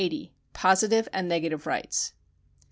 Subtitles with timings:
[0.53, 2.13] Positive and Negative Rig^hts.